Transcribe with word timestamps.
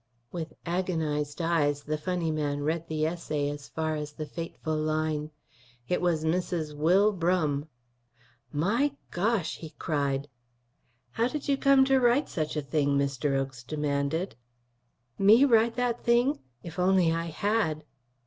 With 0.31 0.53
agonized 0.65 1.43
eyes 1.43 1.83
the 1.83 1.95
funny 1.95 2.31
man 2.31 2.63
read 2.63 2.87
the 2.87 3.05
essay 3.05 3.51
as 3.51 3.69
far 3.69 3.93
as 3.93 4.13
the 4.13 4.25
fateful 4.25 4.75
line, 4.75 5.29
"It 5.87 6.01
was 6.01 6.23
Mrs. 6.25 6.75
Will 6.75 7.11
Brum." 7.11 7.67
"My 8.51 8.93
gosh!" 9.11 9.57
he 9.59 9.75
cried. 9.77 10.27
"How 11.11 11.27
did 11.27 11.47
you 11.47 11.55
come 11.55 11.85
to 11.85 11.99
write 11.99 12.29
such 12.29 12.55
a 12.57 12.63
thing?" 12.63 12.97
Mr. 12.97 13.37
Oakes 13.39 13.61
demanded. 13.63 14.35
"Me 15.19 15.45
write 15.45 15.75
that 15.75 16.03
thing? 16.03 16.39
If 16.63 16.79
I 16.79 16.81
only 16.85 17.09
had!" 17.09 17.83